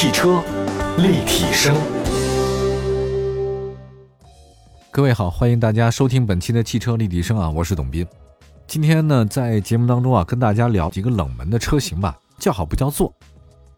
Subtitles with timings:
[0.00, 0.40] 汽车
[0.98, 1.74] 立体声，
[4.92, 8.06] 各位好，欢迎大家收听本期的汽车立体声啊，我是董斌。
[8.68, 13.12] 今天呢，在节目当中啊，跟大家聊几个冷门的车型吧，叫好不叫座。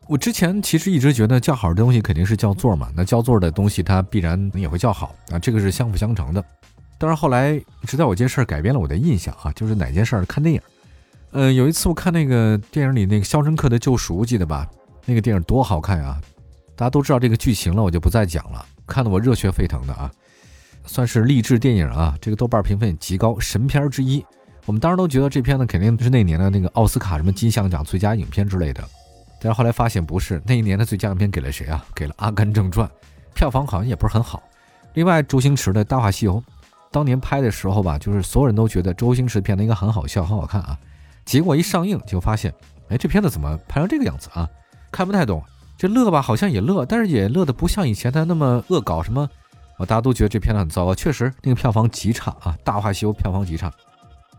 [0.09, 6.45] 我之前其实一直觉得叫好的东西肯定是叫座嘛，那叫座的东西它必然也会叫好啊，这个是相辅相成的。
[6.99, 10.27] 但是后来直到有件事改变了我的印象啊，就是哪件事儿？
[10.27, 10.61] 看电影。
[11.31, 14.69] 呃，有一次我看那个电影里那个《肖申克的救赎》，记得吧？
[15.05, 16.21] 那个电影多好看啊！
[16.77, 18.65] 大家都知道这个剧情了，我就不再讲了。
[18.87, 20.11] 看得我热血沸腾的啊，
[20.85, 22.17] 算是励志电影啊。
[22.21, 24.25] 这个豆瓣评分极高，神片之一。
[24.67, 28.83] 我们当时都觉得这片子肯定是那年的那个奥斯卡什么金像奖最佳影片之类的。
[29.41, 31.85] 但是后来发现不是，那一年的最佳影片给了谁啊？
[31.95, 32.87] 给了《阿甘正传》，
[33.35, 34.43] 票房好像也不是很好。
[34.95, 36.37] 另外，周星驰的《大话西游》，
[36.91, 40.79] 当年拍的时候吧，就是所有人都觉得周星驰片子应该很好笑、很好看啊。
[41.25, 42.53] 结果一上映就发现，
[42.89, 44.49] 哎，这片子怎么拍成这个样子啊？
[44.91, 45.43] 看不太懂。
[45.77, 49.29] 这乐吧，好像也乐，但是也乐的不像以前他那么恶搞什么。
[49.79, 53.73] 啊，大家都觉得这片子很糟糕，确实那个票房极差啊，《大话西游》票房极差。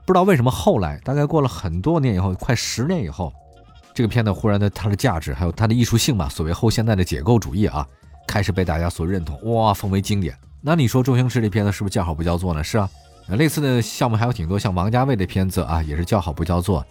[0.06, 3.34] 不知道为什么后来，大概过了很多年以后，快十年以后，
[3.94, 7.88] 这个片子忽然的它的价值还有它的艺术性嘛，所谓后现代的解构主义啊，
[8.28, 10.38] 开始被大家所认同，哇，奉为经典。
[10.62, 12.64] 那你说周星驰这片子是不是叫好不叫座呢？
[12.64, 12.88] 是啊。
[13.30, 16.86] 类似的项目还有挺多，像王家卫的片子啊，也是叫好不叫座。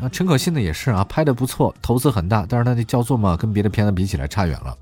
[0.00, 4.76] 啊，陈可辛的也是啊，拍的不错，投资很大，但是他那叫座嘛，跟别的片子比起来差远了。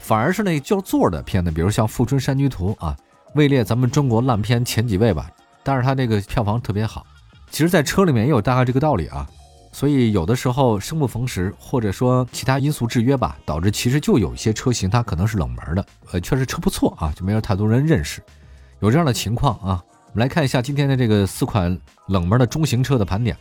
[0.00, 2.96] 反而是那叫座的片子，比如像《富春山居图》啊，
[3.34, 5.30] 位列咱们中国烂片前几位吧。
[5.62, 7.04] 但是他这个票房特别好。
[7.50, 9.28] 其实，在车里面也有大概这个道理啊。
[9.72, 18.22] 所以有的时候生不逢时，或者说其他因素制约吧，导致其实就有一些车型它可能是冷门的，呃，确实车不错啊，就没有太多人认识，
[18.80, 19.84] 有这样的情况啊。
[20.12, 23.36] 我们来看一下今天的这个四款冷门的中型车的盘点。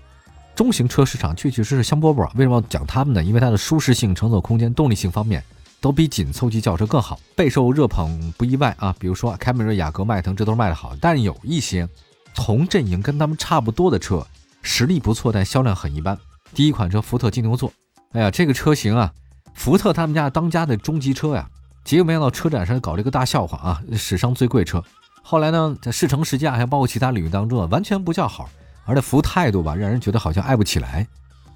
[0.55, 2.29] 中型车市场确确实实香饽饽。
[2.35, 3.23] 为什么要讲它们呢？
[3.23, 5.43] 因为它的舒适性、乘坐空间、动力性方面
[5.81, 8.95] 都比紧凑级轿车更好，备受热捧不意外啊。
[8.97, 10.95] 比如说凯美瑞、雅阁、迈腾，这都是卖的好。
[11.01, 11.87] 但有一些
[12.33, 14.25] 同阵营跟他们差不多的车，
[14.61, 16.17] 实力不错，但销量很一般。
[16.53, 17.71] 第一款车福特金牛座，
[18.13, 19.11] 哎呀，这个车型啊，
[19.53, 21.49] 福特他们家当家的中级车呀。
[21.83, 24.81] 结果没想到车展上搞了一个大笑话啊，史上最贵车。
[25.21, 28.49] 后来呢，在试乘试驾，还包括其他领域当中啊，完全不叫好，
[28.85, 31.05] 而且服务态度吧，让人觉得好像爱不起来。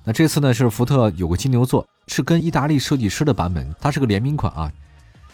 [0.03, 4.71] 那这次呢，是福特有个金牛座，是跟意大利设计师的版本，它是个联名款啊。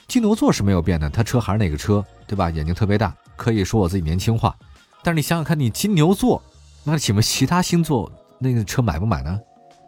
[0.08, 2.50] 金牛座是没有变的，它车还是那个车，对吧？
[2.50, 4.56] 眼睛特别大，可以说我自己年轻化。
[5.02, 6.42] 但是你想想看，你金牛座，
[6.84, 9.40] 那请问其他星座那个车买不买呢？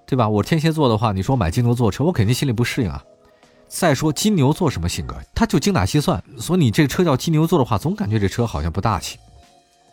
[0.06, 0.30] 对吧？
[0.30, 3.04] 我天蝎座的话，你说买金牛座车，我肯定心里不适应啊。
[3.68, 5.16] 再说金牛座什么性格？
[5.36, 9.18] 他就精打细算，所以你这个车叫金牛座的话，总感觉这车好像不大气，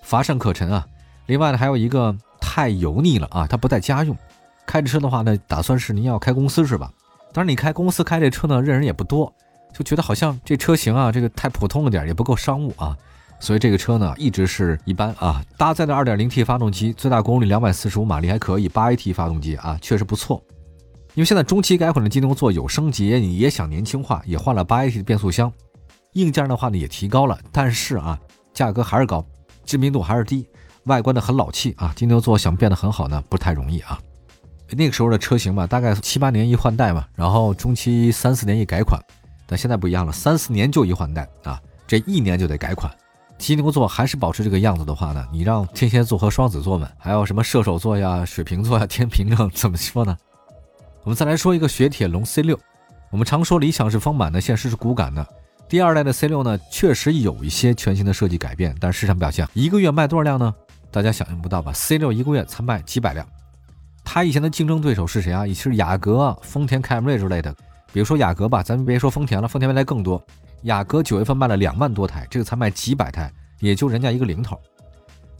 [0.02, 0.86] 乏善可陈啊。
[1.26, 4.16] 另外呢，还有一个太油腻了啊，它不带家用。
[4.66, 6.92] 开着车的话呢，打算是您要开公司是吧？
[7.32, 9.32] 当然你开公司开这车呢，认人也不多，
[9.72, 12.96] 就觉得好像这车型啊，这个太普通了点，也不够商务啊。
[13.40, 15.44] 所以这个车呢，一直是一般啊。
[15.58, 18.68] 搭载的 2.0T 发动机，最大功率245马力，还可以。
[18.68, 20.42] 8AT 发动机啊，确实不错。
[21.14, 25.52] 因为现在中期改款的金牛座有升级，你也想年轻化，也换了八 AT 的变速箱，
[26.14, 28.18] 硬件的话呢也提高了，但是啊，
[28.52, 29.24] 价格还是高，
[29.64, 30.46] 知名度还是低，
[30.86, 31.92] 外观的很老气啊。
[31.96, 33.98] 金牛座想变得很好呢，不太容易啊。
[34.70, 39.00] 那个时候的车型嘛，大概七八年一换代嘛，然后中期三四年一改款，
[39.46, 42.90] 但现在不一样了，三四年就一换代啊，这一年就得改款。
[43.36, 50.16] 金牛座还是保持这个样子的话呢，你让天蝎座和双子座们，还有什么射手座呀、水瓶座呀、 天平呢，怎么说呢？
[51.02, 52.58] 我们再来说一个雪铁龙 C 六，
[53.10, 55.24] 我们常说理想是丰满的，现实是骨感的。
[55.68, 60.54] 第二代的 C 六呢，确实有一些全新的设计改变，但市场表现一个月卖多少辆呢？
[60.90, 63.26] 大家想象不到吧？C 六一个月才卖几百辆。
[64.04, 65.46] 它以前的竞争对手是谁啊？
[65.46, 67.52] 也是雅阁、丰田凯美瑞之类的。
[67.92, 70.22] 比如说雅阁吧，咱们别说丰田了，丰田未来更多。
[70.62, 74.60] 雅阁九月份卖了两万多台，这个才卖几百台，也就人家一个零头。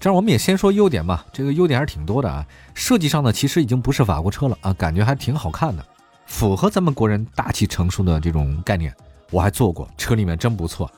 [0.00, 2.44] 这样我们也先说优点吧，这个优点还是挺多的啊。
[2.74, 5.86] 设计上呢，其实已经不是法国车了啊，感觉还挺好看的，
[6.26, 8.94] 符合咱们国人大气成熟的这种概念。
[9.34, 10.88] 我还坐过，车里面真不错。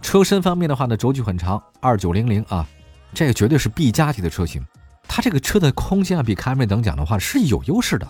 [0.00, 2.64] 车身方面的话呢，轴距很长，二九零零啊，
[3.12, 4.64] 这个绝对是 B 加级的车型。
[5.08, 8.06] 它这个车的空间啊，比凯美等讲的话是有优势的。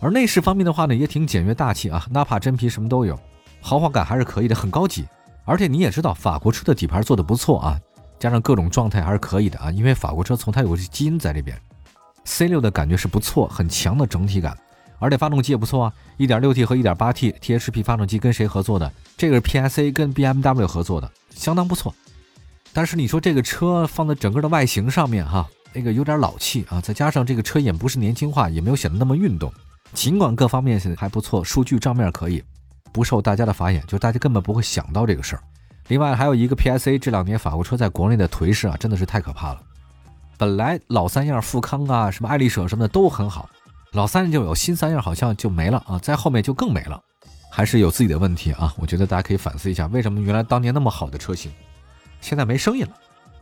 [0.00, 3.20] 而内饰方面的话呢，也挺简约大气啊，纳帕真皮什么都有，
[3.60, 5.06] 豪华感还是可以的，很高级。
[5.44, 7.78] 而且你也知道，法国车的底盘做的不错啊。
[8.18, 11.54] 加上各种状态还是可以的啊，因为法国车从它有个基因在这边
[12.24, 14.56] ，C 六的感觉是不错，很强的整体感，
[15.02, 18.90] 而且发动机也不错啊，1.6T 和 1.8T THP 发动机跟谁合作的？
[19.16, 21.92] 这个是 PSA 跟 BMW 合作的，相当不错。
[22.72, 29.52] 但是你说这个车放在整个的外形上面哈，那个有点老气啊，再加上这个车也不是年轻化，也没有显得那么运动。
[29.92, 32.42] 尽管各方面还不错，数据账面可以，
[32.92, 35.42] 不受大家的法眼，就大家根本不会想到这个事儿。
[35.88, 39.60] 另外还有一个 PSA，这两年法国车在国内的颓势啊，真的是太可怕了。
[40.38, 43.50] 本来老三样富康啊，什么爱丽舍什么的都很好，
[43.92, 46.98] 老三就有新三样好像就没了啊，在后面就更没了，
[47.50, 48.72] 还是有自己的问题啊。
[48.78, 51.52] 我觉得大家可以反思一下，为什么原来当年那么好的车型，
[52.18, 52.92] 现在没声音了？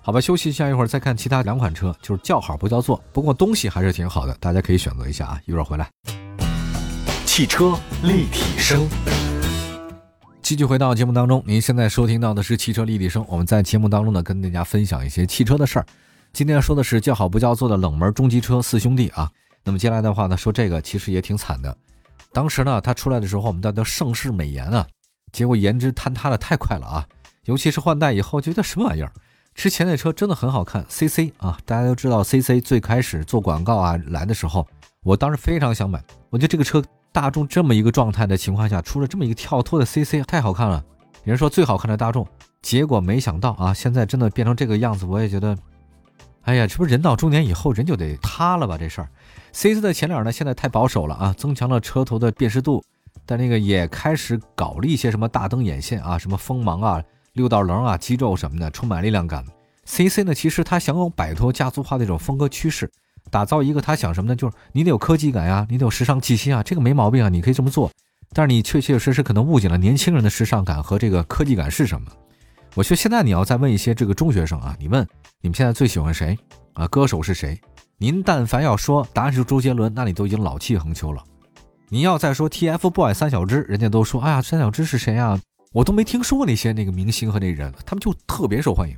[0.03, 5.41] 好吧，休息一下，一会儿再看其他两款车，就是叫好不叫座，不过东西还是挺好的，大家可以选择一下啊。
[5.47, 5.89] 一会儿回来，
[7.25, 8.89] 汽车立体声。
[10.43, 13.25] 继续回到节目当中，您现在收听到的是汽车立体声。
[13.29, 15.87] 我们在节目当中呢，跟大家分享一些汽车的事儿。
[16.33, 19.31] 今天说的是叫好不叫座的冷门中级车四兄弟啊。
[19.65, 21.77] 那么接下来的话呢，说这个其实也挺惨的。
[22.33, 24.87] 当时呢，它出来的时候，我们大家盛世美颜啊，
[25.33, 27.07] 结果颜值坍塌的太快了啊。
[27.45, 29.13] 尤其是换代以后，觉得什么玩意儿？
[29.55, 34.67] 之前那车真的很好看，CC 啊，大家都知道 CC 最开始做广告啊来的时候，
[35.03, 36.83] 我当时非常想买，我觉得这个车。
[37.13, 40.81] 大众这么一个状态的情况下，出了这么一个跳脱的 CC，太好看了。
[41.25, 42.25] 有人说最好看的大众，
[42.63, 45.59] 结果没想到啊，现在真的变成这个样子，我也觉得，
[46.43, 48.77] 哎呀，这不人到中年以后人就得塌了吧？
[48.79, 49.09] 这事儿
[49.53, 52.83] ，CC 的前脸呢现在太保守了啊，增强了车头的辨识度，
[53.27, 57.03] 但那个也开始搞了一些什么大灯眼线啊，什么锋芒啊、
[57.35, 59.45] 六道棱啊、肌肉什么的，充满力量感。
[59.85, 62.91] CC 呢，其实它想要摆脱家族化的一种风格趋势。
[63.31, 64.35] 打造一个他想什么呢？
[64.35, 67.91] 就是你得有科技感呀，你得有时尚气息啊，这个没毛病啊，你可以这么做。
[68.33, 72.11] 但是你确确实实可能误解了年轻人的时尚感和这个科技感是什么。
[72.75, 75.07] 我觉得现在你要再问一些这个中学生啊，你问
[75.43, 76.39] 你们现在最喜欢谁
[76.75, 76.87] 啊？
[76.89, 77.59] 歌手是谁？
[77.97, 81.25] 您但凡要说答案是周杰伦，那你都已经老气横秋了。
[81.89, 85.41] 你要再说 TFBOYS 三小只，人家都说哎呀，三小只是谁啊？
[85.73, 88.95] 我都没听说过那些那个明星和那人，他们就特别受欢迎，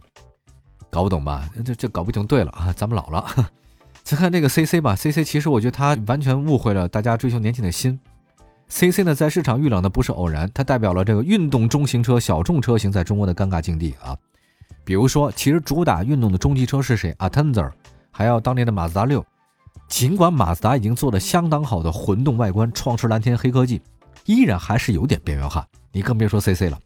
[0.90, 1.48] 搞不懂吧？
[1.64, 3.24] 这这搞不懂对了啊，咱们老了。
[4.02, 8.00] 再看这个 CC 吧，CC 其实我觉得他完全误会了大家追求年轻的心。
[8.68, 14.18] CC 呢，在市场遇冷的不是偶然，它代表了这个运动中型车小众车型在中国的尴尬境地啊。
[14.84, 17.72] 比如说，其实主打运动的中级车是谁 a t e n z e r
[18.10, 19.24] 还有当年的马自达六。
[19.88, 23.80] 尽管马自达已经做了相当好的混动外观，创驰蓝天黑科技，
[24.24, 25.66] 依然还是有点边缘化。
[25.92, 26.78] 你更别说 CC 了。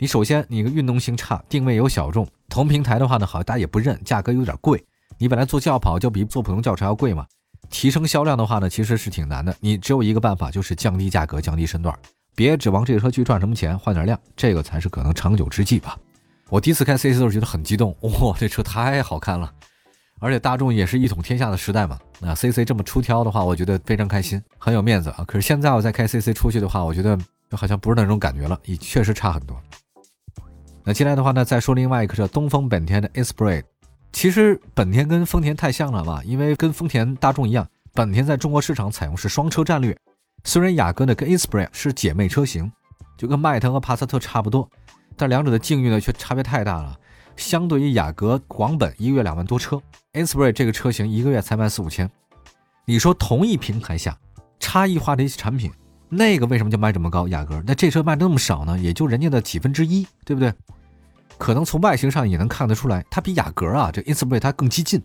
[0.00, 4.82] 你首先你个运动性差，定位有小众，同平台的话呢，好像大家也不认，价格有点贵。
[5.18, 7.24] 你本来做轿跑就比做普通轿车要贵嘛，
[7.70, 9.54] 提升销量的话呢，其实是挺难的。
[9.60, 11.96] 你只有一个办法，就是降低价格，降低身段，
[12.34, 15.96] 别指望这个车去赚什么钱，换点量，这个才是可能长久之计吧。
[16.50, 19.52] 我第一次开 CC 的时候觉得很激动，哇，这车太好看了，
[20.20, 21.98] 而且大众也是一统天下的时代嘛。
[22.20, 25.24] 那 CC 这么出挑的话，我觉得非常开心，很有面子啊。
[25.26, 27.18] 可是现在我再开 CC 出去的话，我觉得
[27.52, 29.56] 好像不是那种感觉了，也确实差很多。
[30.84, 33.64] 那接下来的话呢，再说另外一个车，东风本田的 Esprit。
[34.12, 36.22] 其实本田跟丰田太像了吧？
[36.24, 39.96] 因为跟丰田、大众一样，本田在中国市场采用是双车战略。
[40.44, 42.70] 虽然雅阁呢跟 Esprit 是姐妹车型，
[43.16, 44.70] 就跟迈腾和帕萨特差不多，
[45.16, 46.98] 但两者的境遇呢却差别太大了。
[47.36, 49.80] 相对于雅阁、广本一个月两万多车
[50.12, 52.08] ，Esprit 这个车型一个月才卖四五千。
[52.84, 54.16] 你说同一平台下
[54.60, 55.72] 差异化的一些产品，
[56.08, 57.26] 那个为什么就卖这么高？
[57.28, 58.78] 雅阁那这车卖那么少呢？
[58.78, 60.52] 也就人家的几分之一，对不对？
[61.36, 65.02] 可能从外形上也能看得出来，它比雅阁啊，这 Esprit 它更激进，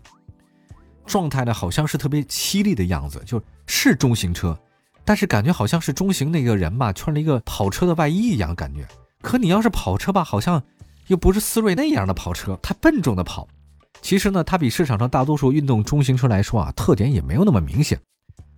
[1.04, 4.56] 状态呢好像是特别犀利的样子，就是中型车，
[5.04, 8.86] 但是感觉好像是中型那个人吧，穿了一个跑车的外衣一样感觉。
[9.22, 10.62] 可你要是跑车吧，好像
[11.08, 13.48] 又不是思锐那样的跑车，太笨重的跑。
[14.02, 18.00] 其实呢，它比市场上大多数运动中型车来说啊，特点也没有那么明显。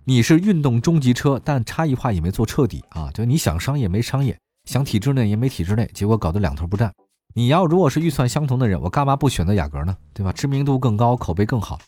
[0.05, 6.93] 你是运动中级车，但差异化也没做彻底啊，就你想商业没商业，想体制内也没体制内，结果搞得两头不占。
[7.33, 9.95] 你要如果是预算相同的人，我干嘛不选择雅阁呢？
[10.13, 10.31] 对吧？
[10.31, 11.79] 知名度更高，口碑更好。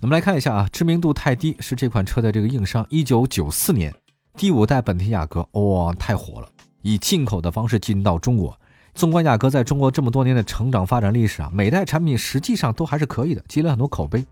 [0.00, 2.86] 我们来看一下啊，知名度太低是这款车的这个硬伤。
[2.88, 3.94] 一九九四年，
[4.36, 6.48] 第五代本田雅阁，哇，太火了，
[6.84, 8.56] 以进口的方式进到中国。
[8.94, 14.24] 纵观雅阁在中国这么多年的成长发展历史啊，每代产品实际上都还是可以的，积累很多口碑。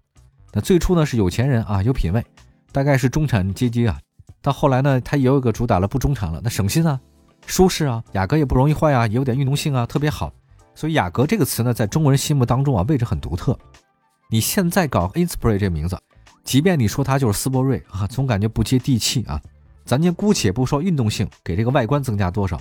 [0.53, 2.25] 那最初呢是有钱人啊，有品位，
[2.71, 3.99] 大概是中产阶级啊。
[4.41, 7.01] 到后来呢，它也有一个主打了不中产了，那省心啊。
[7.47, 10.33] 舒适啊，雅阁也不容易坏啊，也有点运动性啊，特别好。
[10.75, 13.59] 所以雅阁这个词呢，在中国人心目当中啊，位置很独特。
[14.31, 15.99] 你现在搞 Inspire 这个名字，
[16.45, 19.43] 即便你说它就是斯铂瑞啊，总感觉不接地气啊。
[19.85, 22.61] 咱先姑且不说运动性给这个外观增加多少，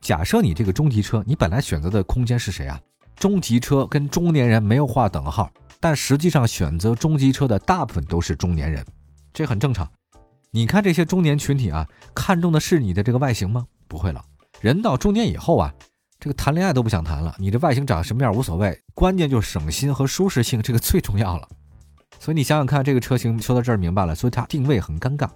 [0.00, 2.80] 假设你这个中级车，你本来选择的空间是谁啊？
[3.16, 8.84] 中级车跟中年人没有划等号，但实际上选择中级车的大部分都是中年人，
[9.32, 9.88] 这很正常。
[10.50, 13.64] 你看这些中年群体啊，看重的是你的这个外形吗？
[13.88, 14.24] 不会了，
[14.60, 15.72] 人到中年以后啊，
[16.18, 17.34] 这个谈恋爱都不想谈了。
[17.38, 21.48] 你这外形长什么样无所谓，关键就是省心和舒适性，这个最重要了。
[22.18, 25.28] 所以你想想看，这个车型说到这儿明白了，所以它定位很尴尬。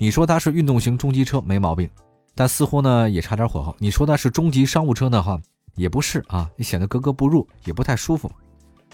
[0.00, 1.90] 你说它是运动型中级车没毛病，
[2.32, 3.74] 但似乎呢也差点火候。
[3.80, 5.40] 你说它是中级商务车的话，
[5.74, 8.30] 也不是啊，也显得格格不入，也不太舒服。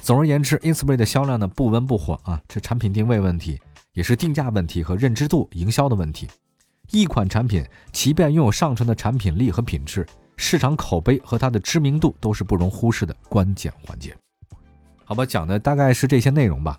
[0.00, 3.60] 总而言之，Inspire 的销量呢不温不火啊，这产品定位问题，
[3.92, 6.26] 也是定价问题和认知度、营销的问题。
[6.90, 10.06] 一款产品，即便拥有上乘的产品力和品质，
[10.38, 14.16] 市场口碑和它的知名度都是不容忽视的关键环节。
[15.04, 16.78] 好吧，讲的大概是这些内容吧。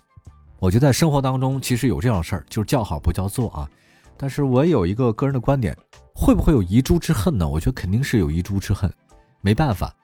[0.58, 3.70] 我觉得在生活当中，其实有这种事儿，就是叫好不叫座啊。
[4.16, 5.76] 但是我有一个个人的观点，
[6.14, 7.48] 会不会有遗珠之恨呢？
[7.48, 8.92] 我觉得肯定是有遗珠之恨。
[9.40, 9.94] 没办法，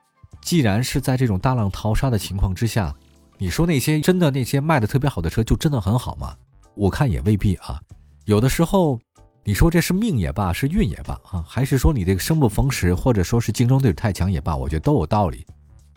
[0.40, 2.94] 既然是在这种大浪淘沙的情况之下。
[3.38, 6.32] 你说那些真的那些卖的特别好的车就真的很好吗？
[6.76, 7.80] 我看也未必啊。
[8.24, 9.00] 有的时候，
[9.42, 15.44] 你说这是命也罢，是运也罢啊，还是说你这个生不逢时，或者说是竞争对手太强也罢，我觉得都有道理。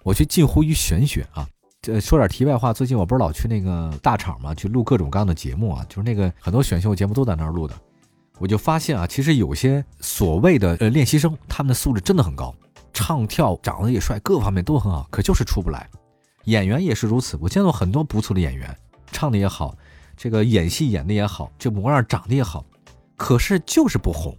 [0.02, 1.48] 我觉得近乎于玄学啊。
[1.84, 7.76] 这说点题外话，最近我不是老去那个大厂嘛，去录各种各样的节目啊，就是那个很多选秀节目都在那儿录的。
[8.38, 12.54] 我就发现啊，其实有些所谓的呃练习生，他们的素质真的很高，
[12.94, 15.90] 唱跳长得也帅，各方面都很好，可就是出不来。
[16.46, 18.78] 演员也是如此，我见到很多不错的演员，
[19.12, 19.76] 唱的也好，
[20.16, 22.66] 这个演戏演的也好，这模样长得也好，
[23.16, 24.38] 可是就是不红。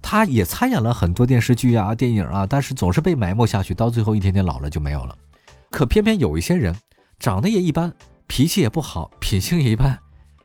[0.00, 5.16] 他也参演了很多电视剧啊、电影啊，但是总是被埋没下去，到最后一天天老了就没有了。
[5.70, 6.74] 可偏偏有一些人
[7.18, 7.92] 长得也一般，
[8.26, 9.98] 脾气也不好，品性也一般，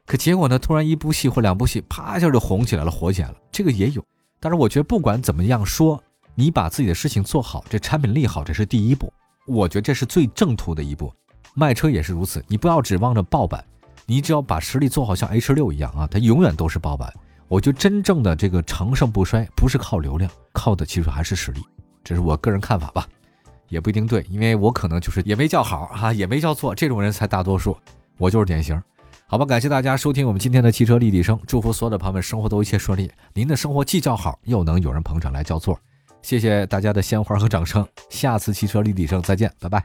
[0.06, 3.36] 可结果呢，突然一部戏或两部戏，啪一下就红起来了，火起来了。
[3.52, 4.04] 这个也有。
[4.40, 6.02] 但是我觉得不管怎么样说，
[6.36, 9.12] 你把自己的事情做好，这产品力好，这是第一步。
[9.48, 11.14] 我觉得这是最正途的一步，
[11.54, 12.44] 卖车也是如此。
[12.48, 13.64] 你不要指望着爆版，
[14.06, 17.12] 你只要把实力做好，像 H 六一样啊，它永远都是爆版。
[17.48, 21.62] 我觉得真正的这个长盛不衰，不是靠流量，靠的其实还是实力。
[22.04, 23.08] 这是我个人看法吧，
[23.70, 27.78] 也不一定对，因为我可能就是也没叫好啊，也没叫错，这种人才大多数，
[28.18, 28.82] 我就是典型。
[29.34, 35.76] 好吧，感谢大家收听我们今天的汽车立体声，祝福所有的朋友们生活都一切顺利，您的生活既叫好，又能有人捧场来叫座。
[36.22, 39.84] 谢谢大家的鲜花和掌声，下次汽车立体声再见，拜拜。